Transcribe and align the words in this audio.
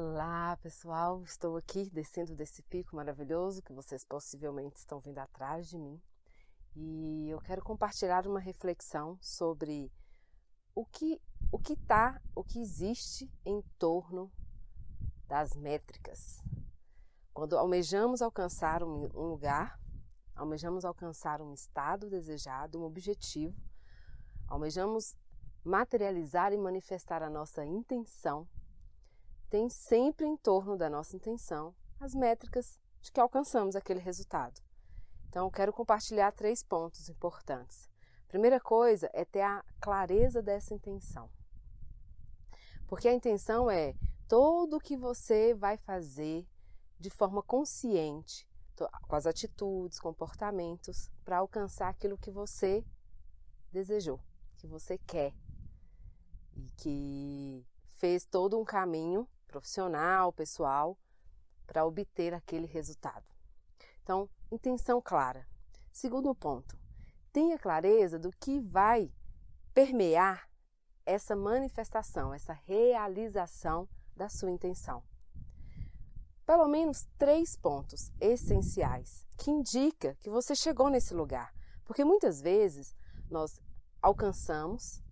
Olá, 0.00 0.56
pessoal. 0.62 1.24
Estou 1.24 1.56
aqui 1.56 1.90
descendo 1.90 2.32
desse 2.32 2.62
pico 2.62 2.94
maravilhoso 2.94 3.60
que 3.60 3.72
vocês 3.72 4.04
possivelmente 4.04 4.76
estão 4.76 5.00
vendo 5.00 5.18
atrás 5.18 5.68
de 5.68 5.76
mim. 5.76 6.00
E 6.76 7.28
eu 7.28 7.40
quero 7.40 7.64
compartilhar 7.64 8.24
uma 8.24 8.38
reflexão 8.38 9.18
sobre 9.20 9.90
o 10.72 10.86
que 10.86 11.20
o 11.50 11.58
que 11.58 11.74
tá, 11.74 12.22
o 12.32 12.44
que 12.44 12.60
existe 12.60 13.28
em 13.44 13.60
torno 13.76 14.30
das 15.26 15.56
métricas. 15.56 16.44
Quando 17.34 17.58
almejamos 17.58 18.22
alcançar 18.22 18.84
um 18.84 19.08
lugar, 19.30 19.80
almejamos 20.32 20.84
alcançar 20.84 21.42
um 21.42 21.52
estado 21.52 22.08
desejado, 22.08 22.78
um 22.78 22.84
objetivo, 22.84 23.60
almejamos 24.46 25.16
materializar 25.64 26.52
e 26.52 26.56
manifestar 26.56 27.20
a 27.20 27.28
nossa 27.28 27.64
intenção 27.64 28.46
tem 29.48 29.68
sempre 29.68 30.26
em 30.26 30.36
torno 30.36 30.76
da 30.76 30.90
nossa 30.90 31.16
intenção 31.16 31.74
as 32.00 32.14
métricas 32.14 32.78
de 33.00 33.10
que 33.10 33.20
alcançamos 33.20 33.74
aquele 33.74 34.00
resultado. 34.00 34.60
Então, 35.28 35.50
quero 35.50 35.72
compartilhar 35.72 36.32
três 36.32 36.62
pontos 36.62 37.08
importantes. 37.08 37.88
primeira 38.28 38.60
coisa 38.60 39.10
é 39.12 39.24
ter 39.24 39.40
a 39.40 39.64
clareza 39.80 40.42
dessa 40.42 40.74
intenção. 40.74 41.30
Porque 42.86 43.08
a 43.08 43.14
intenção 43.14 43.70
é 43.70 43.94
todo 44.26 44.76
o 44.76 44.80
que 44.80 44.96
você 44.96 45.54
vai 45.54 45.76
fazer 45.76 46.46
de 46.98 47.10
forma 47.10 47.42
consciente, 47.42 48.46
com 48.76 49.16
as 49.16 49.26
atitudes, 49.26 49.98
comportamentos, 49.98 51.10
para 51.24 51.38
alcançar 51.38 51.88
aquilo 51.88 52.18
que 52.18 52.30
você 52.30 52.84
desejou, 53.72 54.20
que 54.56 54.66
você 54.66 54.98
quer 54.98 55.34
e 56.56 56.70
que 56.76 57.66
fez 57.96 58.24
todo 58.24 58.58
um 58.58 58.64
caminho 58.64 59.28
profissional, 59.58 60.32
pessoal, 60.32 60.96
para 61.66 61.84
obter 61.84 62.32
aquele 62.32 62.66
resultado. 62.66 63.26
Então, 64.02 64.30
intenção 64.52 65.02
clara. 65.02 65.46
Segundo 65.92 66.32
ponto, 66.34 66.78
tenha 67.32 67.58
clareza 67.58 68.18
do 68.18 68.30
que 68.30 68.60
vai 68.60 69.12
permear 69.74 70.48
essa 71.04 71.34
manifestação, 71.34 72.32
essa 72.32 72.52
realização 72.52 73.88
da 74.14 74.28
sua 74.28 74.50
intenção. 74.50 75.02
Pelo 76.46 76.68
menos 76.68 77.06
três 77.18 77.56
pontos 77.56 78.12
essenciais 78.20 79.26
que 79.36 79.50
indica 79.50 80.14
que 80.20 80.30
você 80.30 80.54
chegou 80.54 80.88
nesse 80.88 81.14
lugar, 81.14 81.52
porque 81.84 82.04
muitas 82.04 82.40
vezes 82.40 82.94
nós 83.28 83.60
alcançamos 84.00 85.02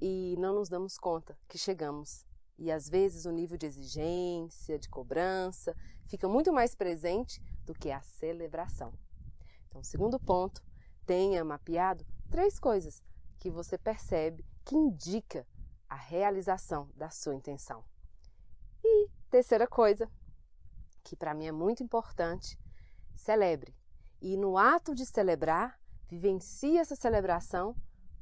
e 0.00 0.36
não 0.38 0.54
nos 0.54 0.68
damos 0.68 0.96
conta 0.96 1.36
que 1.48 1.58
chegamos 1.58 2.27
e 2.58 2.72
às 2.72 2.88
vezes 2.88 3.24
o 3.24 3.30
nível 3.30 3.56
de 3.56 3.66
exigência, 3.66 4.78
de 4.78 4.88
cobrança, 4.88 5.76
fica 6.04 6.28
muito 6.28 6.52
mais 6.52 6.74
presente 6.74 7.40
do 7.64 7.72
que 7.72 7.90
a 7.90 8.00
celebração. 8.00 8.92
Então, 9.68 9.82
segundo 9.82 10.18
ponto, 10.18 10.62
tenha 11.06 11.44
mapeado 11.44 12.04
três 12.30 12.58
coisas 12.58 13.02
que 13.38 13.50
você 13.50 13.78
percebe 13.78 14.44
que 14.64 14.74
indica 14.74 15.46
a 15.88 15.94
realização 15.94 16.90
da 16.94 17.08
sua 17.10 17.34
intenção. 17.34 17.84
E 18.84 19.08
terceira 19.30 19.66
coisa, 19.66 20.10
que 21.04 21.16
para 21.16 21.34
mim 21.34 21.46
é 21.46 21.52
muito 21.52 21.82
importante, 21.82 22.58
celebre. 23.16 23.74
E 24.20 24.36
no 24.36 24.58
ato 24.58 24.94
de 24.94 25.06
celebrar, 25.06 25.80
vivencie 26.08 26.76
essa 26.78 26.96
celebração 26.96 27.76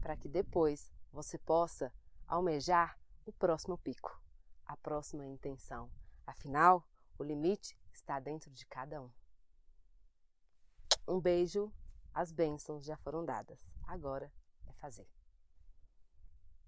para 0.00 0.16
que 0.16 0.28
depois 0.28 0.90
você 1.12 1.36
possa 1.38 1.92
almejar 2.26 2.98
o 3.26 3.32
próximo 3.32 3.78
pico 3.78 4.22
a 4.72 4.76
próxima 4.78 5.26
intenção. 5.26 5.90
Afinal, 6.26 6.88
o 7.18 7.22
limite 7.22 7.78
está 7.92 8.18
dentro 8.18 8.50
de 8.50 8.64
cada 8.66 9.02
um. 9.02 9.10
Um 11.06 11.20
beijo, 11.20 11.70
as 12.14 12.32
bênçãos 12.32 12.84
já 12.84 12.96
foram 12.96 13.24
dadas. 13.24 13.60
Agora 13.86 14.32
é 14.66 14.72
fazer. 14.72 15.06